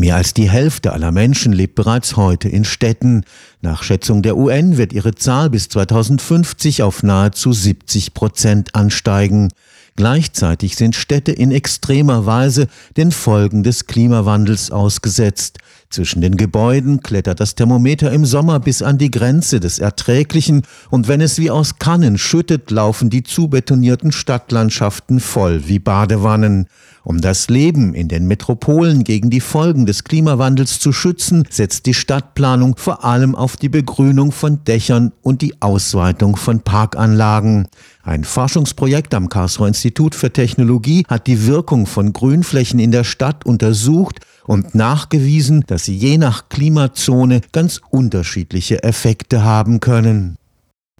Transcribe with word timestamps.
Mehr 0.00 0.16
als 0.16 0.32
die 0.32 0.48
Hälfte 0.48 0.94
aller 0.94 1.12
Menschen 1.12 1.52
lebt 1.52 1.74
bereits 1.74 2.16
heute 2.16 2.48
in 2.48 2.64
Städten. 2.64 3.22
Nach 3.60 3.82
Schätzung 3.82 4.22
der 4.22 4.38
UN 4.38 4.78
wird 4.78 4.94
ihre 4.94 5.14
Zahl 5.14 5.50
bis 5.50 5.68
2050 5.68 6.82
auf 6.82 7.02
nahezu 7.02 7.52
70 7.52 8.14
Prozent 8.14 8.74
ansteigen. 8.74 9.50
Gleichzeitig 9.96 10.76
sind 10.76 10.96
Städte 10.96 11.32
in 11.32 11.50
extremer 11.50 12.24
Weise 12.24 12.68
den 12.96 13.12
Folgen 13.12 13.62
des 13.62 13.86
Klimawandels 13.86 14.70
ausgesetzt. 14.70 15.58
Zwischen 15.90 16.20
den 16.20 16.36
Gebäuden 16.36 17.00
klettert 17.00 17.40
das 17.40 17.56
Thermometer 17.56 18.12
im 18.12 18.24
Sommer 18.24 18.60
bis 18.60 18.80
an 18.80 18.96
die 18.96 19.10
Grenze 19.10 19.58
des 19.58 19.80
Erträglichen 19.80 20.62
und 20.88 21.08
wenn 21.08 21.20
es 21.20 21.36
wie 21.40 21.50
aus 21.50 21.80
Kannen 21.80 22.16
schüttet, 22.16 22.70
laufen 22.70 23.10
die 23.10 23.24
zubetonierten 23.24 24.12
Stadtlandschaften 24.12 25.18
voll 25.18 25.66
wie 25.66 25.80
Badewannen. 25.80 26.68
Um 27.02 27.20
das 27.20 27.48
Leben 27.48 27.94
in 27.94 28.06
den 28.06 28.28
Metropolen 28.28 29.02
gegen 29.02 29.30
die 29.30 29.40
Folgen 29.40 29.84
des 29.84 30.04
Klimawandels 30.04 30.78
zu 30.78 30.92
schützen, 30.92 31.42
setzt 31.50 31.86
die 31.86 31.94
Stadtplanung 31.94 32.76
vor 32.76 33.04
allem 33.04 33.34
auf 33.34 33.56
die 33.56 33.68
Begrünung 33.68 34.30
von 34.30 34.62
Dächern 34.62 35.10
und 35.22 35.42
die 35.42 35.60
Ausweitung 35.60 36.36
von 36.36 36.60
Parkanlagen. 36.60 37.66
Ein 38.04 38.22
Forschungsprojekt 38.22 39.12
am 39.12 39.28
Karlsruher 39.28 39.68
Institut 39.68 40.14
für 40.14 40.32
Technologie 40.32 41.04
hat 41.08 41.26
die 41.26 41.46
Wirkung 41.46 41.86
von 41.86 42.12
Grünflächen 42.12 42.78
in 42.78 42.92
der 42.92 43.04
Stadt 43.04 43.44
untersucht 43.44 44.20
und 44.46 44.74
nachgewiesen, 44.74 45.64
dass 45.66 45.84
sie 45.84 45.96
je 45.96 46.18
nach 46.18 46.48
Klimazone 46.48 47.40
ganz 47.52 47.80
unterschiedliche 47.90 48.82
Effekte 48.82 49.44
haben 49.44 49.80
können. 49.80 50.36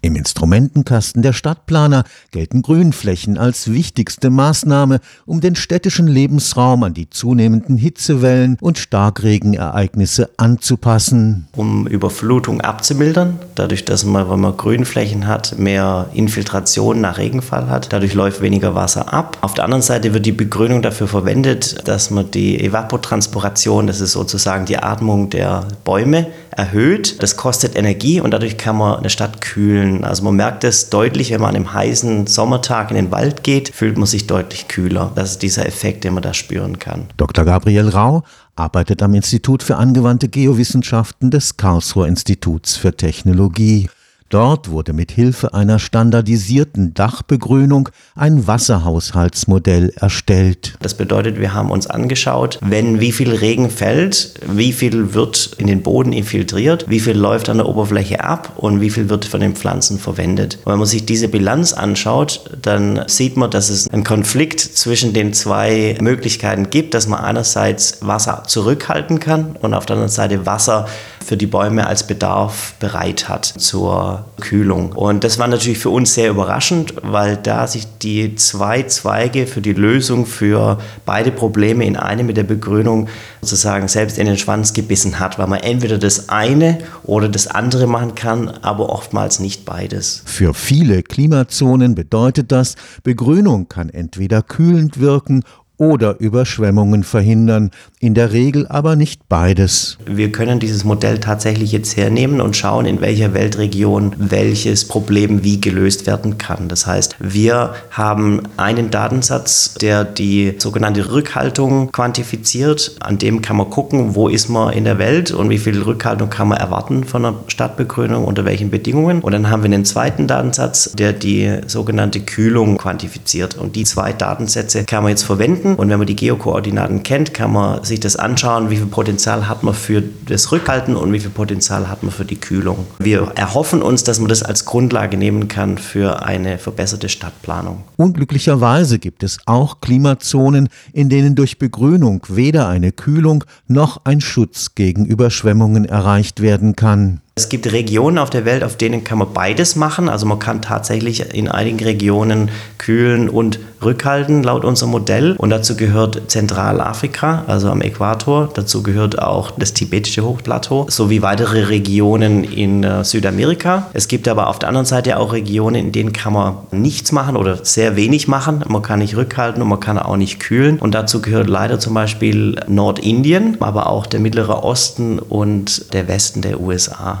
Im 0.03 0.15
Instrumentenkasten 0.15 1.21
der 1.21 1.31
Stadtplaner 1.31 2.05
gelten 2.31 2.63
Grünflächen 2.63 3.37
als 3.37 3.71
wichtigste 3.71 4.31
Maßnahme, 4.31 4.99
um 5.27 5.41
den 5.41 5.55
städtischen 5.55 6.07
Lebensraum 6.07 6.81
an 6.81 6.95
die 6.95 7.07
zunehmenden 7.11 7.77
Hitzewellen 7.77 8.57
und 8.61 8.79
Starkregenereignisse 8.79 10.31
anzupassen. 10.37 11.47
Um 11.55 11.85
Überflutung 11.85 12.61
abzumildern, 12.61 13.37
dadurch, 13.53 13.85
dass 13.85 14.03
man, 14.03 14.27
wenn 14.27 14.39
man 14.39 14.57
Grünflächen 14.57 15.27
hat, 15.27 15.59
mehr 15.59 16.09
Infiltration 16.15 16.99
nach 16.99 17.19
Regenfall 17.19 17.69
hat, 17.69 17.93
dadurch 17.93 18.15
läuft 18.15 18.41
weniger 18.41 18.73
Wasser 18.73 19.13
ab. 19.13 19.37
Auf 19.41 19.53
der 19.53 19.65
anderen 19.65 19.83
Seite 19.83 20.15
wird 20.15 20.25
die 20.25 20.31
Begrünung 20.31 20.81
dafür 20.81 21.07
verwendet, 21.07 21.87
dass 21.87 22.09
man 22.09 22.31
die 22.31 22.59
Evapotranspiration, 22.59 23.85
das 23.85 24.01
ist 24.01 24.13
sozusagen 24.13 24.65
die 24.65 24.79
Atmung 24.79 25.29
der 25.29 25.67
Bäume, 25.83 26.25
erhöht. 26.49 27.21
Das 27.21 27.37
kostet 27.37 27.75
Energie 27.75 28.19
und 28.19 28.31
dadurch 28.31 28.57
kann 28.57 28.77
man 28.77 28.97
eine 28.97 29.09
Stadt 29.09 29.41
kühlen 29.41 29.90
kühlen. 29.91 30.03
Also 30.03 30.23
man 30.23 30.35
merkt 30.35 30.63
es 30.63 30.89
deutlich, 30.89 31.31
wenn 31.31 31.41
man 31.41 31.49
an 31.49 31.55
einem 31.55 31.73
heißen 31.73 32.27
Sommertag 32.27 32.91
in 32.91 32.95
den 32.95 33.11
Wald 33.11 33.43
geht, 33.43 33.69
fühlt 33.73 33.97
man 33.97 34.07
sich 34.07 34.27
deutlich 34.27 34.67
kühler. 34.67 35.11
Das 35.15 35.31
ist 35.31 35.41
dieser 35.41 35.65
Effekt, 35.65 36.03
den 36.03 36.13
man 36.13 36.23
da 36.23 36.33
spüren 36.33 36.79
kann. 36.79 37.05
Dr. 37.17 37.45
Gabriel 37.45 37.89
Rau 37.89 38.23
arbeitet 38.55 39.01
am 39.01 39.13
Institut 39.13 39.63
für 39.63 39.77
angewandte 39.77 40.29
Geowissenschaften 40.29 41.31
des 41.31 41.57
Karlsruher 41.57 42.07
Instituts 42.07 42.75
für 42.75 42.95
Technologie. 42.95 43.89
Dort 44.31 44.71
wurde 44.71 44.93
mit 44.93 45.11
Hilfe 45.11 45.53
einer 45.53 45.77
standardisierten 45.77 46.93
Dachbegrünung 46.93 47.89
ein 48.15 48.47
Wasserhaushaltsmodell 48.47 49.91
erstellt. 49.97 50.75
Das 50.79 50.93
bedeutet, 50.93 51.37
wir 51.37 51.53
haben 51.53 51.69
uns 51.69 51.85
angeschaut, 51.85 52.57
wenn 52.61 53.01
wie 53.01 53.11
viel 53.11 53.35
Regen 53.35 53.69
fällt, 53.69 54.35
wie 54.47 54.71
viel 54.71 55.13
wird 55.13 55.51
in 55.57 55.67
den 55.67 55.83
Boden 55.83 56.13
infiltriert, 56.13 56.85
wie 56.87 57.01
viel 57.01 57.17
läuft 57.17 57.49
an 57.49 57.57
der 57.57 57.67
Oberfläche 57.67 58.23
ab 58.23 58.53
und 58.55 58.79
wie 58.79 58.89
viel 58.89 59.09
wird 59.09 59.25
von 59.25 59.41
den 59.41 59.53
Pflanzen 59.53 59.99
verwendet. 59.99 60.59
Und 60.63 60.71
wenn 60.71 60.79
man 60.79 60.87
sich 60.87 61.05
diese 61.05 61.27
Bilanz 61.27 61.73
anschaut, 61.73 62.57
dann 62.61 63.03
sieht 63.07 63.35
man, 63.35 63.51
dass 63.51 63.69
es 63.69 63.89
einen 63.89 64.05
Konflikt 64.05 64.61
zwischen 64.61 65.11
den 65.11 65.33
zwei 65.33 65.97
Möglichkeiten 65.99 66.69
gibt, 66.69 66.93
dass 66.93 67.05
man 67.05 67.19
einerseits 67.19 67.97
Wasser 67.99 68.43
zurückhalten 68.47 69.19
kann 69.19 69.57
und 69.59 69.73
auf 69.73 69.85
der 69.85 69.97
anderen 69.97 70.09
Seite 70.09 70.45
Wasser 70.45 70.87
für 71.25 71.37
die 71.37 71.47
Bäume 71.47 71.85
als 71.85 72.07
Bedarf 72.07 72.73
bereit 72.79 73.29
hat 73.29 73.45
zur 73.45 74.20
Kühlung. 74.39 74.91
Und 74.93 75.23
das 75.23 75.39
war 75.39 75.47
natürlich 75.47 75.79
für 75.79 75.89
uns 75.89 76.13
sehr 76.13 76.29
überraschend, 76.29 76.93
weil 77.01 77.37
da 77.37 77.67
sich 77.67 77.87
die 78.01 78.35
zwei 78.35 78.83
Zweige 78.83 79.47
für 79.47 79.61
die 79.61 79.73
Lösung 79.73 80.25
für 80.25 80.79
beide 81.05 81.31
Probleme 81.31 81.85
in 81.85 81.95
einem 81.95 82.27
mit 82.27 82.37
der 82.37 82.43
Begrünung 82.43 83.07
sozusagen 83.41 83.87
selbst 83.87 84.17
in 84.17 84.25
den 84.25 84.37
Schwanz 84.37 84.73
gebissen 84.73 85.19
hat, 85.19 85.39
weil 85.39 85.47
man 85.47 85.59
entweder 85.59 85.97
das 85.97 86.29
eine 86.29 86.79
oder 87.03 87.29
das 87.29 87.47
andere 87.47 87.87
machen 87.87 88.15
kann, 88.15 88.47
aber 88.47 88.89
oftmals 88.89 89.39
nicht 89.39 89.65
beides. 89.65 90.23
Für 90.25 90.53
viele 90.53 91.03
Klimazonen 91.03 91.95
bedeutet 91.95 92.51
das, 92.51 92.75
Begrünung 93.03 93.67
kann 93.67 93.89
entweder 93.89 94.41
kühlend 94.41 94.99
wirken 94.99 95.43
oder 95.81 96.19
Überschwemmungen 96.19 97.03
verhindern, 97.03 97.71
in 97.99 98.13
der 98.13 98.31
Regel 98.33 98.67
aber 98.67 98.95
nicht 98.95 99.27
beides. 99.27 99.97
Wir 100.05 100.31
können 100.31 100.59
dieses 100.59 100.83
Modell 100.83 101.17
tatsächlich 101.17 101.71
jetzt 101.71 101.97
hernehmen 101.97 102.39
und 102.39 102.55
schauen, 102.55 102.85
in 102.85 103.01
welcher 103.01 103.33
Weltregion 103.33 104.13
welches 104.19 104.87
Problem 104.87 105.43
wie 105.43 105.59
gelöst 105.59 106.05
werden 106.05 106.37
kann. 106.37 106.67
Das 106.67 106.85
heißt, 106.85 107.15
wir 107.17 107.73
haben 107.89 108.43
einen 108.57 108.91
Datensatz, 108.91 109.73
der 109.73 110.03
die 110.03 110.53
sogenannte 110.59 111.11
Rückhaltung 111.11 111.91
quantifiziert. 111.91 112.97
An 112.99 113.17
dem 113.17 113.41
kann 113.41 113.57
man 113.57 113.71
gucken, 113.71 114.13
wo 114.13 114.27
ist 114.27 114.49
man 114.49 114.73
in 114.73 114.83
der 114.83 114.99
Welt 114.99 115.31
und 115.31 115.49
wie 115.49 115.57
viel 115.57 115.81
Rückhaltung 115.81 116.29
kann 116.29 116.49
man 116.49 116.59
erwarten 116.59 117.05
von 117.05 117.25
einer 117.25 117.39
Stadtbegrünung, 117.47 118.25
unter 118.25 118.45
welchen 118.45 118.69
Bedingungen. 118.69 119.21
Und 119.21 119.31
dann 119.31 119.49
haben 119.49 119.63
wir 119.63 119.71
einen 119.71 119.85
zweiten 119.85 120.27
Datensatz, 120.27 120.91
der 120.91 121.11
die 121.11 121.61
sogenannte 121.65 122.19
Kühlung 122.19 122.77
quantifiziert. 122.77 123.57
Und 123.57 123.75
die 123.75 123.83
zwei 123.83 124.13
Datensätze 124.13 124.83
kann 124.83 125.01
man 125.01 125.09
jetzt 125.09 125.23
verwenden 125.23 125.70
Geokoordinaten. 125.71 125.75
Und 125.75 125.89
wenn 125.89 125.97
man 125.97 126.07
die 126.07 126.15
Geokoordinaten 126.15 127.03
kennt, 127.03 127.33
kann 127.33 127.53
man 127.53 127.83
sich 127.83 127.99
das 127.99 128.15
anschauen, 128.15 128.69
wie 128.69 128.77
viel 128.77 128.85
Potenzial 128.85 129.47
hat 129.47 129.63
man 129.63 129.73
für 129.73 130.03
das 130.25 130.51
Rückhalten 130.51 130.95
und 130.95 131.11
wie 131.13 131.19
viel 131.19 131.29
Potenzial 131.29 131.89
hat 131.89 132.03
man 132.03 132.11
für 132.11 132.25
die 132.25 132.37
Kühlung. 132.37 132.85
Wir 132.99 133.31
erhoffen 133.35 133.81
uns, 133.81 134.03
dass 134.03 134.19
man 134.19 134.29
das 134.29 134.43
als 134.43 134.65
Grundlage 134.65 135.17
nehmen 135.17 135.47
kann 135.47 135.77
für 135.77 136.23
eine 136.23 136.57
verbesserte 136.57 137.09
Stadtplanung. 137.09 137.83
Unglücklicherweise 137.97 138.99
gibt 138.99 139.23
es 139.23 139.39
auch 139.45 139.81
Klimazonen, 139.81 140.69
in 140.93 141.09
denen 141.09 141.35
durch 141.35 141.59
Begrünung 141.59 142.25
weder 142.29 142.67
eine 142.67 142.91
Kühlung 142.91 143.43
noch 143.67 144.05
ein 144.05 144.21
Schutz 144.21 144.75
gegen 144.75 145.05
Überschwemmungen 145.05 145.85
erreicht 145.85 146.41
werden 146.41 146.75
kann. 146.75 147.21
Es 147.41 147.47
gibt 147.47 147.71
Regionen 147.71 148.17
auf 148.17 148.29
der 148.29 148.43
Welt, 148.43 148.61
auf 148.61 148.75
denen 148.75 149.03
kann 149.03 149.17
man 149.17 149.33
beides 149.33 149.77
machen. 149.77 150.09
Also 150.09 150.25
man 150.25 150.37
kann 150.37 150.61
tatsächlich 150.61 151.33
in 151.33 151.47
einigen 151.47 151.79
Regionen 151.79 152.51
kühlen 152.77 153.29
und 153.29 153.57
rückhalten, 153.81 154.43
laut 154.43 154.65
unserem 154.65 154.91
Modell. 154.91 155.35
Und 155.37 155.49
dazu 155.49 155.75
gehört 155.75 156.29
Zentralafrika, 156.29 157.45
also 157.47 157.69
am 157.69 157.81
Äquator. 157.81 158.49
Dazu 158.53 158.83
gehört 158.83 159.19
auch 159.19 159.51
das 159.51 159.73
tibetische 159.73 160.23
Hochplateau 160.23 160.85
sowie 160.89 161.21
weitere 161.21 161.63
Regionen 161.63 162.43
in 162.43 162.83
äh, 162.83 163.03
Südamerika. 163.03 163.87
Es 163.93 164.07
gibt 164.07 164.27
aber 164.27 164.47
auf 164.47 164.59
der 164.59 164.69
anderen 164.69 164.85
Seite 164.85 165.17
auch 165.17 165.33
Regionen, 165.33 165.75
in 165.75 165.91
denen 165.91 166.13
kann 166.13 166.33
man 166.33 166.57
nichts 166.71 167.11
machen 167.11 167.37
oder 167.37 167.63
sehr 167.63 167.95
wenig 167.95 168.27
machen. 168.27 168.63
Man 168.67 168.81
kann 168.81 168.99
nicht 168.99 169.15
rückhalten 169.15 169.61
und 169.61 169.69
man 169.69 169.79
kann 169.79 169.97
auch 169.97 170.17
nicht 170.17 170.39
kühlen. 170.39 170.79
Und 170.79 170.93
dazu 170.93 171.21
gehört 171.21 171.49
leider 171.49 171.79
zum 171.79 171.93
Beispiel 171.93 172.57
Nordindien, 172.67 173.57
aber 173.61 173.87
auch 173.87 174.05
der 174.05 174.19
Mittlere 174.19 174.63
Osten 174.63 175.17
und 175.17 175.93
der 175.93 176.07
Westen 176.07 176.41
der 176.41 176.59
USA. 176.59 177.20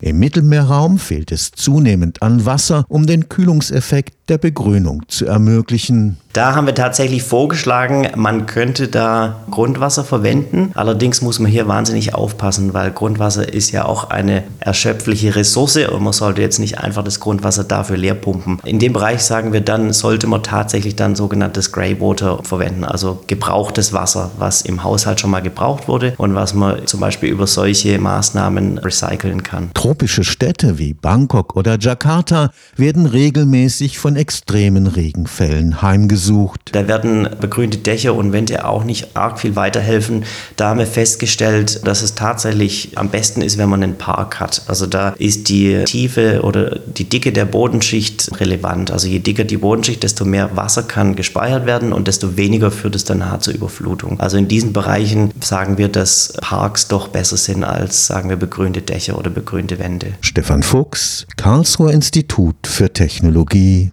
Im 0.00 0.18
Mittelmeerraum 0.18 0.98
fehlt 0.98 1.30
es 1.30 1.52
zunehmend 1.52 2.22
an 2.22 2.46
Wasser, 2.46 2.84
um 2.88 3.06
den 3.06 3.28
Kühlungseffekt 3.28 4.14
der 4.30 4.38
Begrünung 4.38 5.02
zu 5.08 5.26
ermöglichen. 5.26 6.16
Da 6.32 6.54
haben 6.54 6.68
wir 6.68 6.76
tatsächlich 6.76 7.24
vorgeschlagen, 7.24 8.06
man 8.14 8.46
könnte 8.46 8.86
da 8.86 9.40
Grundwasser 9.50 10.04
verwenden. 10.04 10.70
Allerdings 10.74 11.22
muss 11.22 11.40
man 11.40 11.50
hier 11.50 11.66
wahnsinnig 11.66 12.14
aufpassen, 12.14 12.72
weil 12.72 12.92
Grundwasser 12.92 13.52
ist 13.52 13.72
ja 13.72 13.84
auch 13.84 14.10
eine 14.10 14.44
erschöpfliche 14.60 15.34
Ressource 15.34 15.78
und 15.88 16.04
man 16.04 16.12
sollte 16.12 16.40
jetzt 16.40 16.60
nicht 16.60 16.78
einfach 16.78 17.02
das 17.02 17.18
Grundwasser 17.18 17.64
dafür 17.64 17.96
leer 17.96 18.14
pumpen. 18.14 18.60
In 18.64 18.78
dem 18.78 18.92
Bereich 18.92 19.22
sagen 19.22 19.52
wir 19.52 19.60
dann, 19.60 19.92
sollte 19.92 20.28
man 20.28 20.44
tatsächlich 20.44 20.94
dann 20.94 21.16
sogenanntes 21.16 21.72
Greywater 21.72 22.44
verwenden, 22.44 22.84
also 22.84 23.24
gebrauchtes 23.26 23.92
Wasser, 23.92 24.30
was 24.38 24.62
im 24.62 24.84
Haushalt 24.84 25.18
schon 25.18 25.30
mal 25.30 25.42
gebraucht 25.42 25.88
wurde 25.88 26.14
und 26.16 26.36
was 26.36 26.54
man 26.54 26.86
zum 26.86 27.00
Beispiel 27.00 27.30
über 27.30 27.48
solche 27.48 27.98
Maßnahmen 27.98 28.78
recyceln 28.78 29.42
kann. 29.42 29.70
Tropische 29.90 30.22
Städte 30.22 30.78
wie 30.78 30.94
Bangkok 30.94 31.56
oder 31.56 31.76
Jakarta 31.76 32.52
werden 32.76 33.06
regelmäßig 33.06 33.98
von 33.98 34.14
extremen 34.14 34.86
Regenfällen 34.86 35.82
heimgesucht. 35.82 36.70
Da 36.70 36.86
werden 36.86 37.28
begrünte 37.40 37.78
Dächer 37.78 38.14
und 38.14 38.32
Wände 38.32 38.64
auch 38.66 38.84
nicht 38.84 39.16
arg 39.16 39.40
viel 39.40 39.56
weiterhelfen. 39.56 40.22
Da 40.54 40.68
haben 40.68 40.78
wir 40.78 40.86
festgestellt, 40.86 41.84
dass 41.88 42.02
es 42.02 42.14
tatsächlich 42.14 42.96
am 42.98 43.08
besten 43.08 43.42
ist, 43.42 43.58
wenn 43.58 43.68
man 43.68 43.82
einen 43.82 43.98
Park 43.98 44.38
hat. 44.38 44.62
Also 44.68 44.86
da 44.86 45.08
ist 45.18 45.48
die 45.48 45.82
Tiefe 45.86 46.42
oder 46.42 46.78
die 46.78 47.08
Dicke 47.08 47.32
der 47.32 47.46
Bodenschicht 47.46 48.30
relevant. 48.38 48.92
Also 48.92 49.08
je 49.08 49.18
dicker 49.18 49.42
die 49.42 49.56
Bodenschicht, 49.56 50.04
desto 50.04 50.24
mehr 50.24 50.56
Wasser 50.56 50.84
kann 50.84 51.16
gespeichert 51.16 51.66
werden 51.66 51.92
und 51.92 52.06
desto 52.06 52.36
weniger 52.36 52.70
führt 52.70 52.94
es 52.94 53.02
dann 53.02 53.18
nachher 53.18 53.40
zur 53.40 53.54
Überflutung. 53.54 54.20
Also 54.20 54.36
in 54.36 54.46
diesen 54.46 54.72
Bereichen 54.72 55.32
sagen 55.40 55.78
wir, 55.78 55.88
dass 55.88 56.34
Parks 56.40 56.86
doch 56.86 57.08
besser 57.08 57.36
sind 57.36 57.64
als, 57.64 58.06
sagen 58.06 58.28
wir, 58.28 58.36
begrünte 58.36 58.82
Dächer 58.82 59.18
oder 59.18 59.30
begrünte 59.30 59.79
Wände. 59.80 60.12
Stefan 60.20 60.62
Fuchs, 60.62 61.26
Karlsruher 61.36 61.92
Institut 61.92 62.66
für 62.66 62.92
Technologie 62.92 63.88